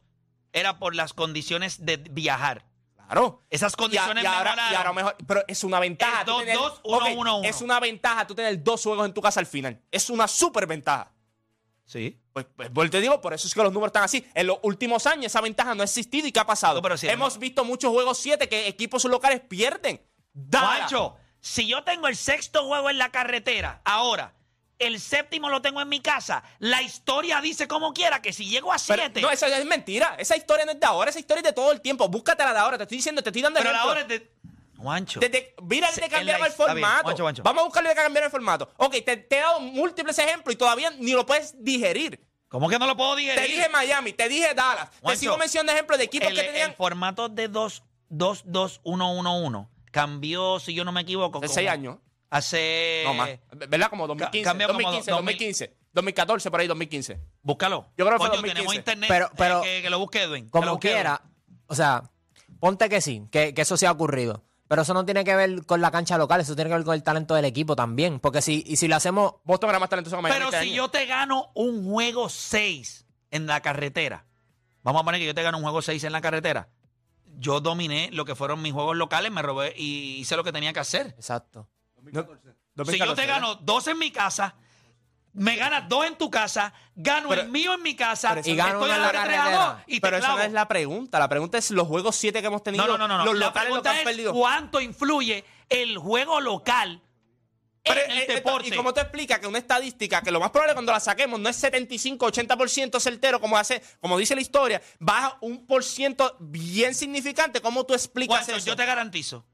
[0.53, 2.65] era por las condiciones de viajar.
[3.11, 3.41] Claro.
[3.49, 4.71] Esas Y, a- condiciones y ahora, mejoraron.
[4.71, 5.17] y ahora mejor.
[5.27, 6.19] Pero es una ventaja.
[6.21, 7.39] Es tú tener- 2-2, 1-1-1.
[7.39, 9.79] ok, Es una ventaja tú tener dos juegos en tu casa al final.
[9.91, 11.11] Es una súper ventaja.
[11.85, 12.17] Sí.
[12.31, 14.25] Pues, pues pues, te digo, por eso es que los números están así.
[14.33, 16.25] En los últimos años esa ventaja no ha existido.
[16.27, 16.75] ¿Y qué ha pasado?
[16.75, 20.01] No, pero si Hemos no- visto muchos juegos 7 que equipos locales pierden.
[20.33, 20.67] Dala.
[20.67, 24.33] Juancho, si yo tengo el sexto juego en la carretera, ahora,
[24.81, 28.73] el séptimo lo tengo en mi casa, la historia dice como quiera que si llego
[28.73, 29.21] a Pero, siete.
[29.21, 30.15] no, eso es mentira.
[30.17, 32.07] Esa historia no es de ahora, esa historia es de todo el tiempo.
[32.09, 32.77] Búscatela de ahora.
[32.77, 34.31] Te estoy diciendo, te estoy dando pero la hora es de.
[34.77, 35.19] Juancho.
[35.19, 37.03] Desde, mira en la cambiaron el está bien, formato.
[37.03, 37.43] Juancho, Juancho.
[37.43, 38.69] Vamos a buscarle de que cambiaron el formato.
[38.77, 42.19] Ok, te, te he dado múltiples ejemplos y todavía ni lo puedes digerir.
[42.47, 43.39] ¿Cómo que no lo puedo digerir?
[43.39, 44.89] Te dije Miami, te dije Dallas.
[45.05, 50.73] te sigo mencionando ejemplos de equipos el, que tenían el formato de 2-2-1-1-1 cambió, si
[50.73, 51.39] yo no me equivoco.
[51.39, 51.97] como seis años.
[52.31, 53.01] Hace.
[53.05, 53.29] no más.
[53.69, 53.89] ¿Verdad?
[53.89, 54.43] Como 2015.
[54.43, 55.77] cambió como 2015, dos- 2015.
[55.93, 57.19] 2014, por ahí, 2015.
[57.43, 57.87] Búscalo.
[57.97, 58.53] Yo creo que fue Coño, 2015.
[58.55, 59.09] tenemos internet.
[59.09, 60.43] Pero- eh, pero- que, que lo busque Edwin.
[60.45, 60.95] que lo Como busque Edwin.
[61.01, 61.21] quiera,
[61.67, 62.03] o sea,
[62.59, 64.43] ponte que sí, que, que eso sí ha ocurrido.
[64.69, 66.95] Pero eso no tiene que ver con la cancha local, eso tiene que ver con
[66.95, 68.21] el talento del equipo también.
[68.21, 70.39] Porque si, y si lo hacemos, Boston era más talentoso que Miami.
[70.39, 70.75] Pero este si año.
[70.85, 74.25] yo te gano un juego 6 en la carretera,
[74.83, 76.69] vamos a poner que yo te gano un juego 6 en la carretera,
[77.37, 80.71] yo dominé lo que fueron mis juegos locales, me robé y hice lo que tenía
[80.71, 81.07] que hacer.
[81.17, 81.67] exacto.
[82.05, 82.23] Si yo
[82.75, 84.55] 2014, te gano dos en mi casa,
[85.33, 88.83] me ganas dos en tu casa, gano Pero- el mío en mi casa, y gano
[88.85, 89.51] estoy la a carretera.
[89.51, 91.19] dos y te Pero esa no es la pregunta.
[91.19, 92.85] La pregunta es los juegos 7 que hemos tenido.
[92.85, 93.25] No, no, no, no.
[93.25, 94.33] Los La locales lo que pregunta han es perdido.
[94.33, 97.01] cuánto influye el juego local
[97.83, 98.67] Pero, en el eh, esto- deporte.
[98.67, 101.47] ¿Y cómo te explica que una estadística que lo más probable cuando la saquemos no
[101.49, 107.61] es 75-80% certero, como hace, como dice la historia, baja un por ciento bien significante?
[107.61, 108.65] ¿Cómo tú explicas eso?
[108.65, 109.45] yo te garantizo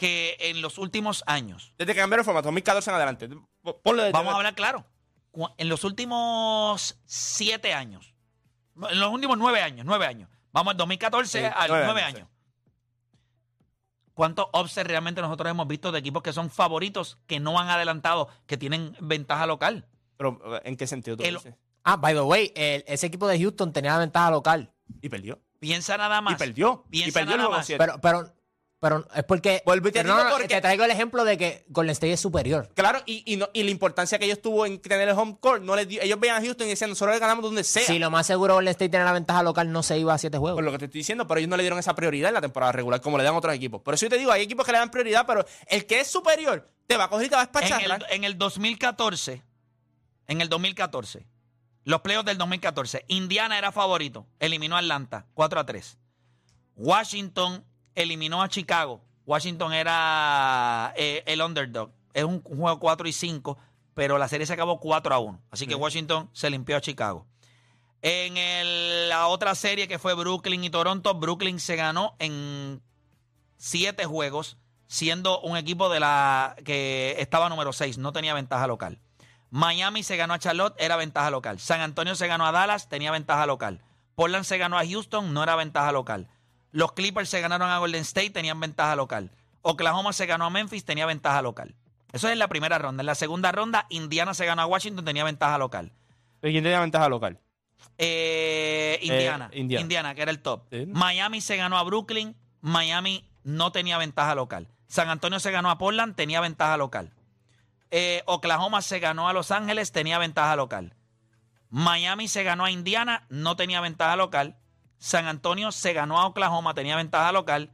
[0.00, 3.28] que en los últimos años, Desde que cambiaron el formato, 2014 en adelante.
[3.82, 4.86] Ponlo desde- vamos a hablar claro,
[5.58, 8.14] en los últimos siete años,
[8.90, 12.16] en los últimos nueve años, nueve años, vamos al 2014 Sí, al nueve nueve años,
[12.20, 12.28] años.
[14.14, 18.28] ¿Cuántos offsets realmente nosotros hemos visto de equipos que son favoritos, que no han adelantado,
[18.46, 19.86] que tienen ventaja local?
[20.16, 21.54] Pero, ¿en qué sentido tú El- dices?
[21.84, 24.72] Ah, by the way, el- ese equipo de Houston tenía la ventaja local.
[25.00, 25.40] Y perdió.
[25.60, 26.34] Piensa nada más.
[26.34, 26.84] Y perdió.
[26.90, 27.66] Y perdió el nada juego más.
[27.66, 27.78] 7.
[27.84, 28.32] Pero, pero,
[28.80, 29.62] pero es porque.
[29.66, 32.70] Vuelvo y te digo porque- te traigo el ejemplo de que Golden State es superior.
[32.74, 35.62] Claro, y, y, no- y la importancia que ellos tuvo en tener el home court,
[35.62, 37.82] no les dio- ellos veían a Houston y decían, nosotros le ganamos donde sea.
[37.86, 40.38] Si lo más seguro Golden State tiene la ventaja local, no se iba a siete
[40.38, 40.56] juegos.
[40.56, 42.40] Por lo que te estoy diciendo, pero ellos no le dieron esa prioridad en la
[42.40, 43.82] temporada regular, como le dan otros equipos.
[43.82, 46.08] Por eso yo te digo, hay equipos que le dan prioridad, pero el que es
[46.08, 47.82] superior te va a coger y te va a En despachar.
[47.84, 49.42] el, en el 2014,
[50.26, 51.26] en el 2014,
[51.84, 55.98] los playoffs del 2014, Indiana era favorito, eliminó a Atlanta 4 a 3.
[56.76, 59.00] Washington eliminó a Chicago.
[59.26, 61.90] Washington era eh, el underdog.
[62.12, 63.56] Es un, juego 4 y 5,
[63.94, 65.40] pero la serie se acabó 4 a 1.
[65.50, 67.26] Así que Washington se limpió a Chicago.
[68.02, 72.82] En el- la otra serie que fue Brooklyn y Toronto, Brooklyn se ganó en
[73.56, 79.00] siete juegos, siendo un equipo de la que estaba número 6, no tenía ventaja local.
[79.50, 81.58] Miami se ganó a Charlotte, era ventaja local.
[81.60, 83.82] San Antonio se ganó a Dallas, tenía ventaja local.
[84.14, 86.28] Portland se ganó a Houston, no era ventaja local.
[86.72, 89.30] Los Clippers se ganaron a Golden State, tenían ventaja local.
[89.62, 91.74] Oklahoma se ganó a Memphis, tenía ventaja local.
[92.12, 93.02] Eso es en la primera ronda.
[93.02, 95.92] En la segunda ronda, Indiana se ganó a Washington, tenía ventaja local.
[96.42, 97.38] ¿Y quién tenía ventaja local?
[97.98, 99.82] Eh, Indiana, Eh, Indiana.
[99.82, 100.62] Indiana, que era el top.
[100.88, 102.34] Miami se ganó a Brooklyn.
[102.60, 104.68] Miami no tenía ventaja local.
[104.88, 107.12] San Antonio se ganó a Portland, tenía ventaja local.
[107.90, 110.94] Eh, Oklahoma se ganó a Los Ángeles, tenía ventaja local.
[111.70, 114.56] Miami se ganó a Indiana, no tenía ventaja local.
[115.00, 117.70] San Antonio se ganó a Oklahoma, tenía ventaja local.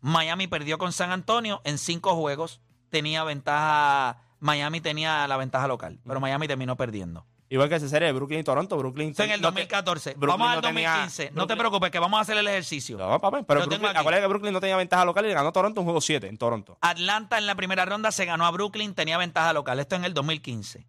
[0.00, 2.60] Miami perdió con San Antonio en cinco juegos,
[2.90, 4.18] tenía ventaja.
[4.38, 7.26] Miami tenía la ventaja local, pero Miami terminó perdiendo.
[7.48, 8.76] Igual que esa serie de Brooklyn y Toronto.
[8.76, 10.14] Brooklyn Esto en el no te- 2014.
[10.14, 11.30] Brooklyn vamos al no tenía- 2015.
[11.32, 12.98] no te preocupes, que vamos a hacer el ejercicio.
[12.98, 15.80] No, papá, pero Brooklyn, acuérdate que Brooklyn no tenía ventaja local y le ganó Toronto
[15.80, 16.76] un juego 7 en Toronto.
[16.80, 19.78] Atlanta en la primera ronda se ganó a Brooklyn, tenía ventaja local.
[19.78, 20.86] Esto en el 2015.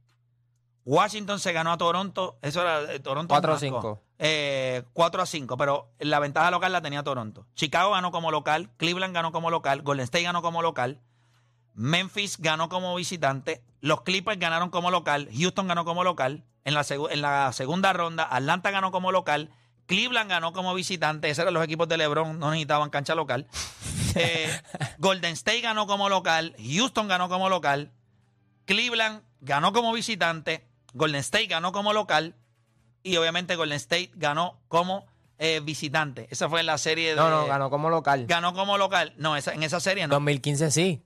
[0.84, 2.38] Washington se ganó a Toronto.
[2.41, 3.30] Eso era eh, Toronto.
[3.34, 3.65] 4 a marcó.
[3.65, 4.04] 5.
[4.20, 7.46] Eh, 4 a 5, pero la ventaja local la tenía Toronto.
[7.56, 11.00] Chicago ganó como local, Cleveland ganó como local, Golden State ganó como local,
[11.76, 16.82] Memphis ganó como visitante, los Clippers ganaron como local, Houston ganó como local, en la,
[16.82, 19.52] segu- en la segunda ronda Atlanta ganó como local,
[19.86, 23.48] Cleveland ganó como visitante, esos eran los equipos de LeBron, no necesitaban cancha local.
[24.16, 24.50] Eh,
[24.98, 27.92] Golden State ganó como local, Houston ganó como local,
[28.66, 32.36] Cleveland ganó como visitante, Golden State ganó como local
[33.04, 35.06] y obviamente Golden State ganó como
[35.40, 36.28] eh, visitante.
[36.32, 37.16] Esa fue la serie de...
[37.16, 38.26] No, no, ganó como local.
[38.28, 39.14] Ganó como local.
[39.18, 40.16] No, esa- en esa serie no.
[40.16, 41.04] 2015 sí.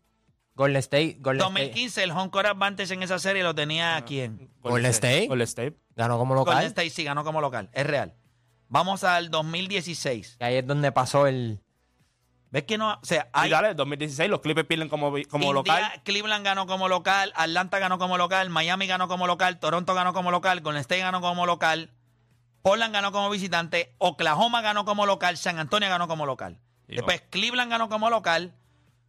[0.56, 1.18] Golden State.
[1.20, 4.50] Golden State 2015 el home court advantage en esa serie lo tenía quién?
[4.62, 5.28] Golden State.
[5.28, 5.78] Golden State.
[5.96, 6.66] ganó como Golden local.
[6.66, 7.70] State sí ganó como local.
[7.74, 8.16] Es real.
[8.68, 10.38] Vamos al 2016.
[10.40, 11.60] Y ahí es donde pasó el.
[12.52, 12.92] ¿Ves que no?
[12.94, 13.50] O sea, Y hay...
[13.50, 15.84] dale, 2016 los Clippers pierden como, como India- local.
[16.04, 20.32] Cleveland ganó como local, Atlanta ganó como local, Miami ganó como local, Toronto ganó como
[20.32, 21.92] local, Golden State ganó como local,
[22.62, 26.60] Portland ganó como visitante, Oklahoma ganó como local, San Antonio ganó como local.
[26.88, 28.54] Después Cleveland ganó como local,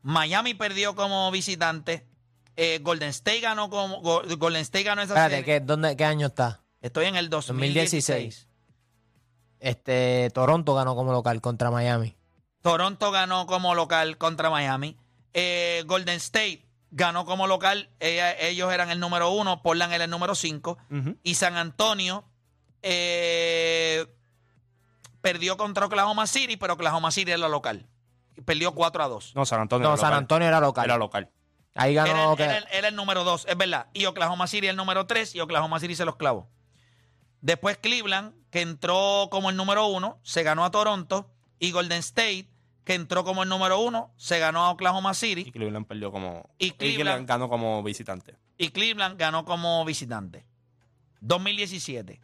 [0.03, 2.07] Miami perdió como visitante,
[2.55, 5.45] eh, Golden State ganó como Go- Golden State ganó esa Espérate, serie.
[5.45, 6.61] ¿qué, dónde, ¿qué año está?
[6.81, 8.03] Estoy en el 2016.
[8.05, 8.49] 2016.
[9.59, 12.17] Este, Toronto ganó como local contra Miami.
[12.63, 14.97] Toronto ganó como local contra Miami.
[15.35, 17.91] Eh, Golden State ganó como local.
[18.01, 19.63] Ella- ellos eran el número uno.
[19.63, 20.79] Portland era el número cinco.
[21.23, 22.25] Y San Antonio
[22.83, 24.07] eh,
[25.21, 27.87] perdió contra Oklahoma City, pero Oklahoma City era la local.
[28.45, 29.35] Perdió 4 a 2.
[29.35, 29.87] No, San Antonio.
[29.89, 30.19] No, era San local.
[30.19, 30.85] Antonio era local.
[30.85, 31.31] Era local.
[31.75, 32.35] Ahí ganó.
[32.35, 33.87] Era, que- era el- era el número 2, es verdad.
[33.93, 36.49] Y Oklahoma City el número 3 y Oklahoma City se los clavó.
[37.41, 41.31] Después Cleveland, que entró como el número 1, se ganó a Toronto.
[41.59, 42.49] Y Golden State,
[42.85, 45.53] que entró como el número 1, se ganó a Oklahoma Y City.
[45.53, 46.49] Cleveland perdió como.
[46.59, 48.37] Y Cleveland- ganó como visitante.
[48.59, 50.45] Y Cleveland ganó como visitante.
[51.21, 52.21] 2017.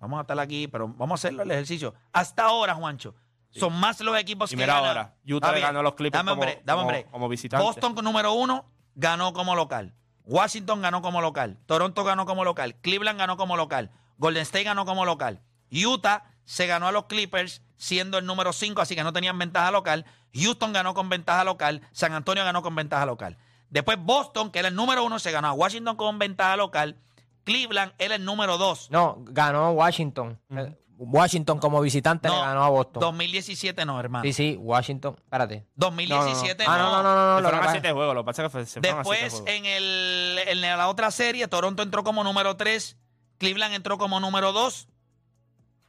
[0.00, 1.94] Vamos a estar aquí, pero vamos a hacerlo el ejercicio.
[2.12, 3.14] Hasta ahora, Juancho,
[3.50, 4.88] son más los equipos Y que mira ganan.
[4.88, 7.64] ahora, Utah le ganó a los Clippers Dame como- dame visitante.
[7.64, 8.64] Boston con número uno
[8.96, 9.94] ganó como local.
[10.24, 11.58] Washington ganó como local.
[11.66, 12.74] Toronto ganó como local.
[12.80, 13.90] Cleveland ganó como local.
[14.18, 15.40] Golden State ganó como local.
[15.70, 19.70] Utah se ganó a los Clippers siendo el número 5, así que no tenían ventaja
[19.70, 20.04] local.
[20.34, 21.82] Houston ganó con ventaja local.
[21.92, 23.36] San Antonio ganó con ventaja local.
[23.70, 26.96] Después Boston, que era el número uno, se ganó a Washington con ventaja local.
[27.44, 28.90] Cleveland era el número 2.
[28.90, 30.38] No, ganó Washington.
[30.50, 33.00] Eh, Washington como visitante le ganó a Boston.
[33.00, 34.22] 2017 no, hermano.
[34.24, 35.16] Sí, sí, Washington.
[35.18, 35.66] Espérate.
[35.74, 37.36] 2017 Ah, no, no, no, no.
[37.38, 38.14] Se lo fueron que a siete juegos.
[38.14, 39.48] Lo que pasa es que fue- se fueron a siete Después, juegos.
[39.56, 42.96] en, el, en la otra serie, Toronto entró como número 3,
[43.38, 44.86] Cleveland entró como número 2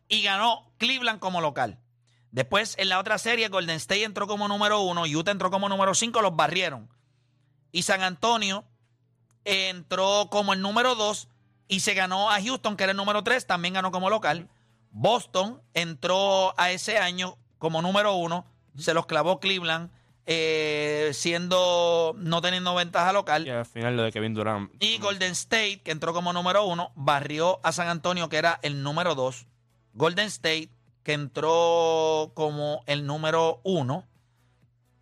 [0.07, 1.79] y ganó Cleveland como local.
[2.31, 5.93] Después, en la otra serie, Golden State entró como número 1, Utah entró como número
[5.93, 6.89] 5, los barrieron.
[7.71, 8.65] Y San Antonio
[9.45, 11.27] entró como el número 2
[11.67, 14.49] y se ganó a Houston, que era el número 3, también ganó como local.
[14.89, 18.45] Boston entró a ese año como número 1,
[18.77, 19.91] se los clavó Cleveland,
[20.25, 23.45] eh, siendo no teniendo ventaja local.
[23.45, 24.71] Y al final lo de Kevin Durant.
[24.79, 28.83] Y Golden State, que entró como número uno, barrió a San Antonio, que era el
[28.83, 29.47] número dos.
[29.93, 30.69] Golden State,
[31.03, 34.05] que entró como el número uno,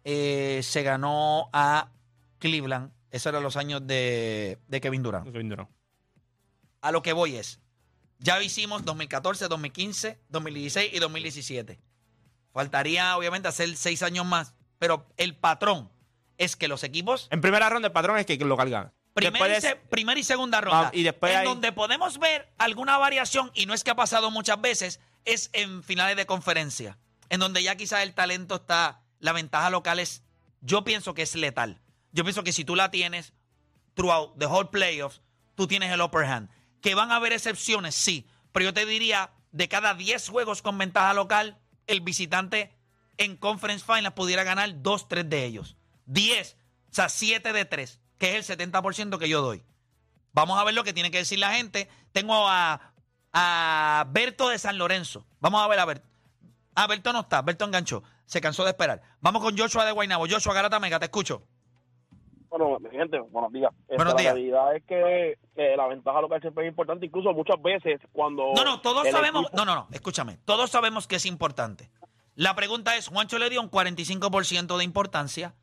[0.03, 1.91] eh, se ganó a
[2.39, 2.91] Cleveland.
[3.11, 5.31] Esos eran los años de, de Kevin Durant.
[5.31, 5.69] Kevin Durant.
[6.81, 7.59] A lo que voy es,
[8.19, 11.79] ya hicimos 2014, 2015, 2016 y 2017.
[12.53, 15.89] Faltaría, obviamente, hacer seis años más, pero el patrón
[16.37, 18.91] es que los equipos En primera ronda el patrón es que lo cargan.
[19.13, 20.87] Primera, y, de- se- primera y segunda ronda.
[20.87, 23.95] Ah, y después en hay- donde podemos ver alguna variación, y no es que ha
[23.95, 26.97] pasado muchas veces, es en finales de conferencia.
[27.29, 30.23] En donde ya quizás el talento está, la ventaja local es,
[30.61, 31.81] yo pienso que es letal.
[32.11, 33.33] Yo pienso que si tú la tienes
[33.93, 35.21] throughout the whole playoffs,
[35.55, 36.49] tú tienes el upper hand.
[36.81, 38.27] Que van a haber excepciones, sí.
[38.51, 42.73] Pero yo te diría, de cada 10 juegos con ventaja local, el visitante
[43.17, 45.75] en Conference Finals pudiera ganar 2, 3 de ellos.
[46.05, 46.57] 10,
[46.89, 49.63] o sea, 7 de 3, que es el 70% que yo doy.
[50.31, 51.89] Vamos a ver lo que tiene que decir la gente.
[52.11, 52.93] Tengo a,
[53.33, 55.25] a Berto de San Lorenzo.
[55.39, 56.07] Vamos a ver a Berto.
[56.75, 57.41] Ah, Berto no está.
[57.41, 58.03] Berto enganchó.
[58.25, 59.01] Se cansó de esperar.
[59.21, 60.27] Vamos con Joshua de Guaynabo.
[60.29, 61.41] Joshua Garata Mega, te escucho.
[62.49, 63.71] Bueno, gente, buenos días.
[63.87, 67.99] Buenos la realidad es que, que la ventaja local siempre es importante, incluso muchas veces
[68.11, 68.53] cuando...
[68.55, 69.45] No, no, todos sabemos.
[69.47, 70.37] equipo- No, no, no, escúchame.
[70.45, 71.89] Todos sabemos que es importante.
[72.35, 75.55] La pregunta es: Juancho le dio un 45% de importancia.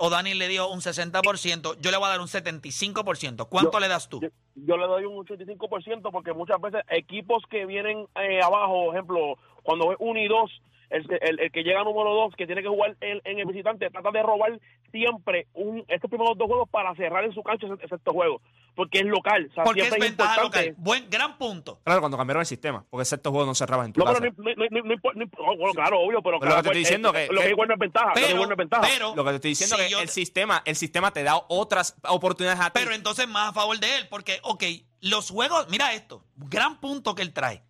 [0.00, 1.76] O Dani le dio un 60%.
[1.80, 3.48] Yo le voy a dar un 75%.
[3.48, 4.20] ¿Cuánto Yo- le das tú?
[4.20, 8.94] Yo, yo le doy un 85% porque muchas veces equipos que vienen eh, abajo, por
[8.94, 9.34] ejemplo,
[9.64, 10.50] cuando es 1 y 2,
[10.90, 13.90] el, el- el que llega número 2, que tiene que jugar en, en el visitante,
[13.90, 14.58] trata de robar
[14.90, 18.40] siempre un, estos primeros dos juegos para cerrar en su cancha ese, ese estos juegos,
[18.74, 19.48] porque es local.
[19.50, 20.74] O sea, Porque es ventaja local.
[20.78, 21.80] Buen, gran punto.
[21.84, 24.20] Claro, cuando cambiaron el sistema, porque ciertos juegos no cerraban en tu No, casa.
[24.20, 26.58] pero no, no, no, no, no bueno, claro, obvio, pero, Pero lo que te claro,
[26.60, 28.56] estoy diciendo eh, que- lo que es bueno es ventaja, lo que es Pero, es
[28.56, 28.82] ventaja.
[28.92, 31.22] pero, Lo que te estoy diciendo si es que yo- el sistema, el sistema te
[31.22, 32.80] da otras oportunidades a ti.
[32.82, 34.64] Pero entonces más a favor de él, porque, ok,
[35.02, 37.62] los juegos, mira esto, gran punto que él trae.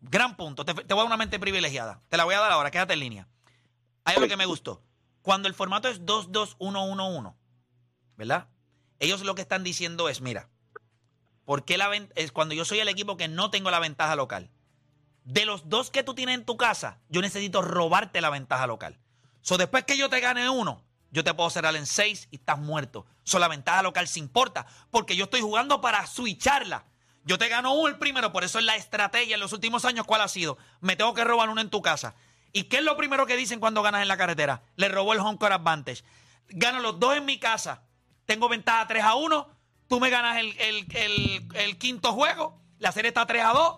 [0.00, 0.64] Gran punto.
[0.64, 2.02] Te, te voy a dar una mente privilegiada.
[2.08, 3.28] Te la voy a dar ahora, quédate en línea.
[4.04, 4.82] Hay algo que me gustó.
[5.22, 7.34] Cuando el formato es 2-2-1-1-1,
[8.16, 8.48] ¿verdad?
[8.98, 10.48] Ellos lo que están diciendo es, mira,
[11.44, 14.50] ¿por qué la es cuando yo soy el equipo que no tengo la ventaja local?
[15.24, 18.98] De los dos que tú tienes en tu casa, yo necesito robarte la ventaja local.
[19.42, 22.58] So, después que yo te gane uno, yo te puedo cerrar en seis y estás
[22.58, 23.06] muerto.
[23.22, 26.84] So, la ventaja local se importa, porque yo estoy jugando para switcharla.
[27.24, 30.06] Yo te gano uno el primero, por eso es la estrategia en los últimos años,
[30.06, 30.56] ¿cuál ha sido?
[30.80, 32.14] Me tengo que robar uno en tu casa.
[32.52, 34.62] ¿Y qué es lo primero que dicen cuando ganas en la carretera?
[34.76, 36.02] Le robó el home court advantage.
[36.48, 37.82] Gano los dos en mi casa.
[38.24, 39.48] Tengo ventaja 3 a 1.
[39.88, 42.60] Tú me ganas el, el- el- el quinto juego.
[42.78, 43.76] La serie está 3 a 2.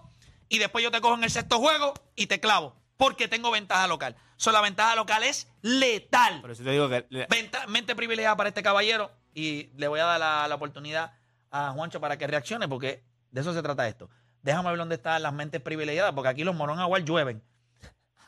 [0.48, 2.76] Y después yo te cojo en el sexto juego y te clavo.
[2.96, 4.16] Porque tengo ventaja local.
[4.36, 6.40] So, la ventaja local es letal.
[6.40, 9.10] Por eso te digo que Venta- mente privilegiada para este caballero.
[9.34, 11.12] Y le voy a dar la, la oportunidad
[11.50, 13.02] a Juancho para que reaccione, porque
[13.32, 14.08] de eso se trata esto.
[14.42, 17.42] Déjame ver dónde están las mentes privilegiadas, porque aquí los morón agual llueven.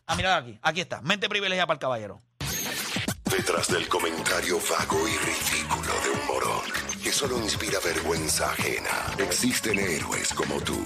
[0.07, 0.59] Ah, mira aquí.
[0.62, 1.01] Aquí está.
[1.03, 2.21] Mente privilegiada para el caballero.
[3.25, 9.79] Detrás del comentario vago y ridículo de un morón que solo inspira vergüenza ajena, existen
[9.79, 10.79] héroes como tú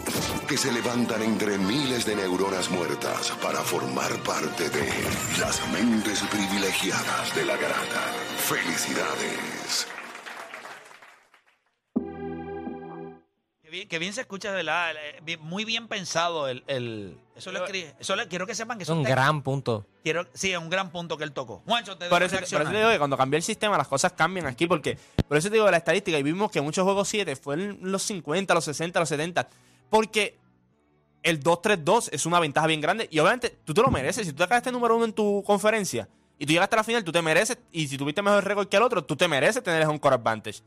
[0.48, 4.88] que se levantan entre miles de neuronas muertas para formar parte de
[5.38, 8.02] las mentes privilegiadas de la grata.
[8.38, 9.97] Felicidades.
[13.88, 14.92] Qué bien, se escucha, de verdad.
[15.26, 16.62] Eh, Muy bien pensado el.
[16.66, 17.94] el- eso lo escribe.
[17.98, 19.86] Eso le- quiero que sepan que Es un está- gran punto.
[20.02, 21.62] Quiero, sí, es un gran punto que él tocó.
[21.66, 24.12] Juancho, te Por eso, por eso te digo que cuando cambió el sistema las cosas
[24.12, 27.08] cambian aquí porque por eso te digo de la estadística y vimos que muchos juegos
[27.08, 29.48] 7 fue en los 50, los 60, los 70
[29.88, 30.36] porque
[31.22, 34.26] el 2-3-2 es una ventaja bien grande y obviamente tú te lo mereces.
[34.26, 37.04] Si tú te quedaste número uno en tu conferencia y tú llegaste a la final,
[37.04, 39.86] tú te mereces y si tuviste mejor récord que el otro, tú te mereces tener
[39.88, 40.60] un core advantage.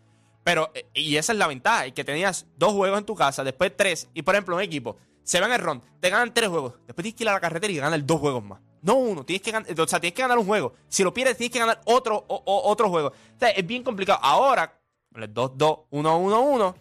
[0.44, 3.44] Pero, eh, y esa es la ventaja, y que tenías dos juegos en tu casa,
[3.44, 6.74] después tres, y por ejemplo, un equipo, se van el round, te ganan tres juegos,
[6.88, 8.60] después tienes que ir a la carretera y ganar dos juegos más.
[8.82, 10.74] No uno, tienes que, o sea, tienes que ganar un juego.
[10.88, 13.10] Si lo pierdes, tienes que ganar otro, o- o- otro juego.
[13.10, 14.18] O sea, es bien complicado.
[14.24, 14.80] Ahora,
[15.14, 16.74] con el 2-2, 1-1-1,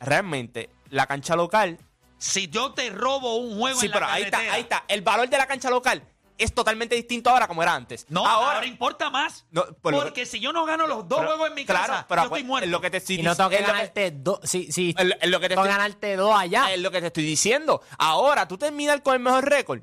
[0.00, 1.78] realmente la cancha local.
[2.18, 4.84] Si yo te robo un juego Sí, en la pero ahí está, ahí está.
[4.88, 6.02] El valor de la cancha local
[6.38, 8.06] es totalmente distinto ahora como era antes.
[8.08, 9.44] No, ahora, importa más.
[9.50, 11.64] No, por lo que- porque si yo no gano los dos pero- juegos en mi
[11.64, 12.64] claro, casa, pero yo estoy acu- muerto.
[12.64, 14.40] es lo que te estoy Y no tengo que ganarte dos.
[14.44, 14.94] Sí, sí.
[14.98, 16.72] es lo- es lo que te estoy- ganarte dos allá.
[16.72, 17.80] Es lo que te estoy diciendo.
[17.98, 19.82] Ahora, tú terminas con el mejor récord.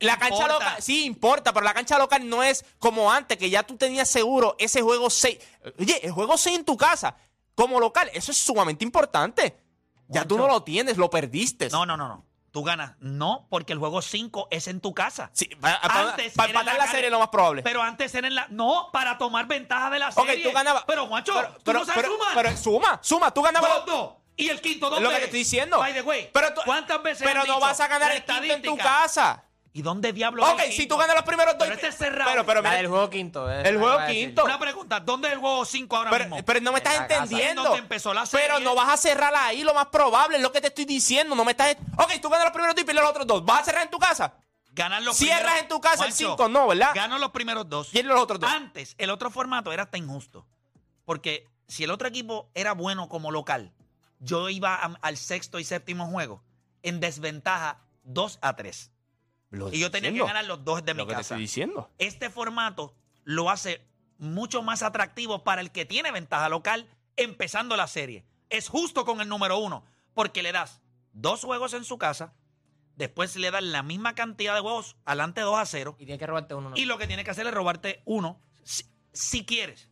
[0.00, 0.52] La cancha Importa.
[0.54, 4.08] local, sí importa, pero la cancha local no es como antes, que ya tú tenías
[4.10, 5.38] seguro ese juego 6.
[5.78, 7.16] Oye, el juego 6 en tu casa,
[7.54, 9.56] como local, eso es sumamente importante.
[10.08, 11.68] Ya tú no lo tienes, lo perdiste.
[11.70, 12.24] No, no, no, no.
[12.52, 12.92] Tú ganas.
[13.00, 15.30] No, porque el juego 5 es en tu casa.
[15.32, 17.62] Sí, para, para- Antes para empatar en la la serie lo más probable.
[17.62, 18.46] Pero antes era en la.
[18.50, 20.44] No, para tomar ventaja de la ok, serie.
[20.44, 20.84] tú ganabas.
[20.86, 22.34] Pero, Juancho, pero, tú pero- no sabes pero- sumar.
[22.34, 23.86] Pero suma, suma, tú ganabas.
[23.86, 24.12] Dos.
[24.36, 25.02] Y el quinto, ¿dónde?
[25.04, 25.78] lo que te estoy diciendo.
[25.78, 28.52] By the way, Pero tú- ¿cuántas veces Pero no dicho vas a ganar el quinto
[28.54, 29.44] en tu casa.
[29.74, 31.62] ¿Y dónde diablos Ok, el si tú ganas los primeros dos.
[31.66, 32.30] Pero este es cerrado.
[32.30, 33.50] Pero, pero La mira, del juego quinto.
[33.50, 34.44] eh, El juego quinto.
[34.44, 36.44] Una pregunta, ¿dónde es el juego 5 ahora Pero, mismo?
[36.44, 37.22] pero no me estás En la casa.
[37.22, 37.62] entendiendo.
[37.62, 38.46] En donde empezó la serie.
[38.46, 41.34] Pero no vas a cerrar ahí, lo más probable, es lo que te estoy diciendo.
[41.34, 41.74] No me estás.
[41.96, 43.44] Ok, tú ganas los primeros dos y pierdes los otros dos.
[43.46, 44.34] ¿Vas a cerrar en tu casa?
[44.74, 46.90] Ganar los Cierras primeros- en tu casa el Juancho, cinco, no, ¿verdad?
[46.94, 47.88] Gano los primeros dos.
[47.88, 48.50] Pierdes los otros dos.
[48.50, 50.46] Antes, el otro formato era hasta injusto.
[51.06, 53.72] Porque si el otro equipo era bueno como local,
[54.20, 56.42] yo iba a- al sexto y séptimo juego
[56.82, 58.90] en desventaja 2 a 3.
[59.52, 61.20] Lo Y yo tenía que ganar los dos de mi te casa.
[61.20, 61.90] estoy diciendo.
[61.98, 63.86] Este formato lo hace
[64.18, 68.24] mucho más atractivo para el que tiene ventaja local empezando la serie.
[68.50, 69.84] Es justo con el número uno,
[70.14, 70.80] porque le das
[71.12, 72.32] dos juegos en su casa,
[72.96, 76.26] después le das la misma cantidad de juegos adelante 2 a 0, Y tienes que
[76.26, 76.70] robarte uno.
[76.70, 76.76] ¿no?
[76.76, 79.90] y lo que tienes que hacer es robarte uno, si, si quieres.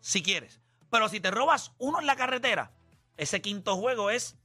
[0.00, 0.60] Si quieres.
[0.90, 2.72] Pero si te robas uno en la carretera,
[3.18, 4.36] ese quinto juego es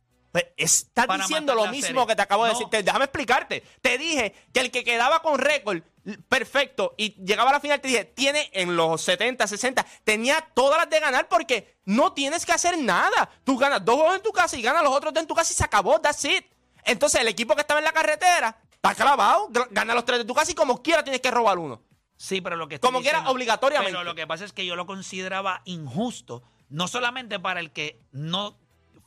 [0.58, 2.08] estás Para diciendo lo mismo serie.
[2.08, 2.60] que te acabo de No.
[2.60, 2.84] decir.
[2.84, 3.64] Déjame explicarte.
[3.82, 5.82] Te dije que el que quedaba con récord
[6.28, 10.78] perfecto y llegaba a la final, te dije, tiene en los 70, 60, tenía todas
[10.80, 13.30] las de ganar porque no tienes que hacer nada.
[13.44, 15.52] Tú ganas dos juegos en tu casa y ganas los otros dos en tu casa
[15.54, 16.00] y se acabó.
[16.02, 16.46] That's it.
[16.86, 20.34] Entonces el equipo que estaba en la carretera está clavado, gana los tres de tu
[20.34, 21.82] casa y como quiera tienes que robar uno.
[22.18, 23.92] Sí, pero lo que Como quiera, obligatoriamente.
[23.92, 28.00] Pero lo que pasa es que yo lo consideraba injusto, no solamente para el que
[28.12, 28.58] no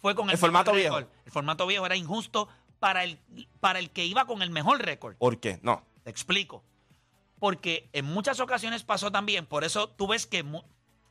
[0.06, 0.98] fue con el, El formato viejo.
[0.98, 1.12] récord.
[1.24, 3.18] El formato viejo era injusto para el,
[3.58, 5.16] para el que iba con el mejor récord.
[5.16, 5.58] ¿Por qué?
[5.62, 5.82] No.
[6.04, 6.62] Te explico.
[7.40, 10.44] Porque en muchas ocasiones pasó también, por eso tú ves que,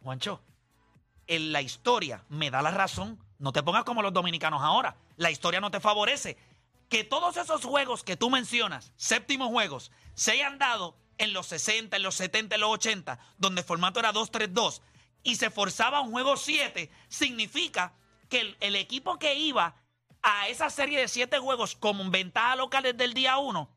[0.02, 0.42] Juancho,
[1.28, 3.20] en la historia me da la razón.
[3.38, 4.96] No te pongas como los dominicanos ahora.
[5.18, 6.38] La historia no te favorece.
[6.88, 11.98] Que todos esos juegos que tú mencionas, séptimos juegos, se hayan dado en los 60,
[11.98, 14.80] en los 70, en los 80, donde el formato era 2-3-2
[15.22, 17.94] y se forzaba un juego 7, significa
[18.30, 19.76] que el, el equipo que iba
[20.22, 23.70] a esa serie de 7 juegos con ventaja local desde el día 1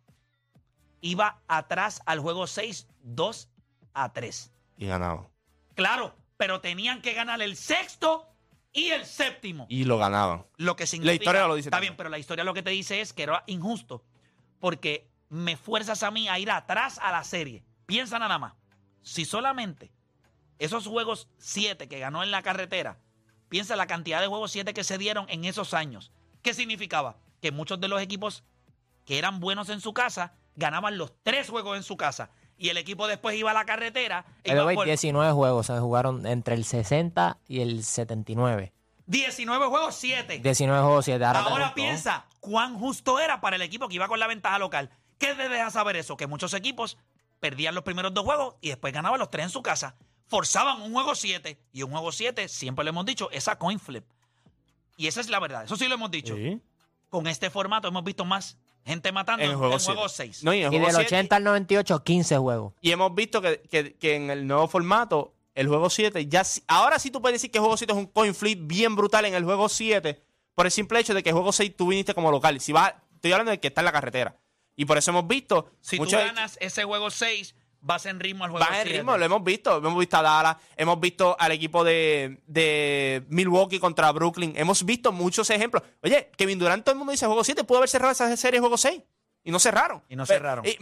[1.01, 3.49] iba atrás al juego 6, 2
[3.95, 4.53] a 3.
[4.79, 5.29] Y ganaban.
[5.75, 8.27] Claro, pero tenían que ganar el sexto
[8.73, 9.67] y el séptimo.
[9.69, 10.47] Y lo ganaban.
[10.57, 11.15] Lo que significa.
[11.15, 11.93] historia lo dice Está también.
[11.93, 14.05] bien, pero la historia lo que te dice es que era injusto.
[14.61, 17.65] Porque me fuerzas a mí a ir atrás a la serie.
[17.87, 18.55] Piensa nada más.
[19.03, 19.91] Si solamente
[20.59, 22.99] esos juegos 7 que ganó en la carretera,
[23.49, 26.13] piensa la cantidad de juegos 7 que se dieron en esos años.
[26.43, 27.17] ¿Qué significaba?
[27.41, 28.45] Que muchos de los equipos
[29.05, 32.31] que eran buenos en su casa ganaban los tres juegos en su casa.
[32.57, 34.27] Y el equipo después iba a la carretera.
[34.43, 38.73] e iba way, por 19 juegos se jugaron entre el 60 y el 79.
[39.07, 40.41] 19 juegos, 7.
[40.41, 41.25] 19 juegos, 7.
[41.25, 44.91] Ahora, Ahora piensa cuán justo era para el equipo que iba con la ventaja local.
[45.19, 46.17] ¿Qué te deja saber eso?
[46.17, 46.99] Que muchos equipos
[47.41, 49.97] perdían los primeros dos juegos y después ganaban los tres en su casa.
[50.29, 53.81] Forzaban un juego 7 y un juego 7, siempre lo hemos dicho, es a coin
[53.81, 54.05] flip.
[54.97, 56.37] Y esa es la verdad, eso sí lo hemos dicho.
[56.37, 56.61] Sí.
[57.09, 60.33] Con este formato hemos visto más gente matando En el juego juego, 7.
[60.35, 60.45] 6.
[60.45, 62.75] No, y en Y juego del 7 80 al 98, 15 juegos.
[62.81, 66.99] Y hemos visto que, que- que en el nuevo formato, el juego 7, ya ahora
[66.99, 69.35] sí tú puedes decir que el juego 7 es un coin flip bien brutal en
[69.35, 70.23] el juego 7,
[70.55, 72.61] por el simple hecho de que el juego 6 tú viniste como local.
[72.61, 74.37] Si vas, estoy hablando de que está en la carretera.
[74.77, 78.51] Y por eso hemos visto Si tú ganas ese juego 6, vas en ritmo al
[78.51, 78.99] juego Van en 7.
[78.99, 79.77] ritmo, lo hemos visto.
[79.79, 84.53] Hemos visto a Dallas, hemos visto al equipo de, de Milwaukee contra Brooklyn.
[84.57, 85.83] Hemos visto muchos ejemplos.
[86.03, 88.77] Oye, Kevin Durant, todo el mundo dice juego 7, pudo haber cerrado esa serie juego
[88.77, 89.01] 6.
[89.45, 90.03] Y no cerraron.
[90.09, 90.65] Y no Pe- cerraron.
[90.67, 90.77] y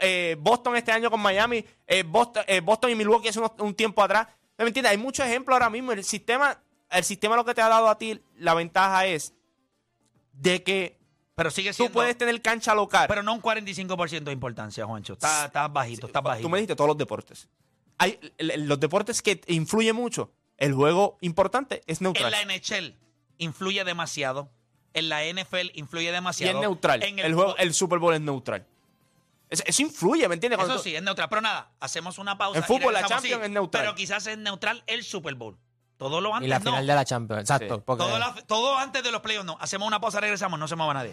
[0.00, 3.74] eh, Boston este año con Miami, eh, Boston, eh, Boston y Milwaukee hace unos- un
[3.74, 4.28] tiempo atrás.
[4.56, 4.92] ¿Me entiendes?
[4.92, 5.92] Hay muchos ejemplos ahora mismo.
[5.92, 6.58] El sistema,
[6.90, 9.34] el sistema lo que te ha dado a ti, la ventaja es
[10.32, 10.95] de que
[11.36, 13.06] Pero sigue tú puedes tener cancha local.
[13.08, 15.12] Pero no un 45% de importancia, Juancho.
[15.12, 16.46] Está, está bajito, está bajito.
[16.46, 17.46] Tú me dijiste todos los deportes.
[17.98, 20.32] Hay los deportes que influyen mucho.
[20.56, 22.32] El juego importante es neutral.
[22.32, 22.94] En la NHL
[23.36, 24.48] influye demasiado.
[24.94, 26.58] En la NFL influye y demasiado.
[26.58, 27.02] es neutral.
[27.02, 28.66] En el, el, juego, el Super Bowl es neutral.
[29.50, 30.56] Es- eso influye, ¿me entiendes?
[30.56, 31.28] Cuando Eso tú- sí, es neutral.
[31.28, 32.60] Pero nada, hacemos una pausa.
[32.60, 33.00] En y fútbol, la.
[33.00, 33.84] Champions Sí, es neutral.
[33.84, 35.58] Pero quizás es neutral el Super Bowl.
[35.96, 36.64] Todo lo antes Y la no.
[36.66, 37.40] final de la Champions.
[37.42, 37.76] Exacto.
[37.76, 37.82] Sí.
[37.84, 39.56] porque- todo, la- todo antes de los playoffs no.
[39.60, 40.58] Hacemos una pausa, regresamos.
[40.58, 41.12] No se mueva nadie.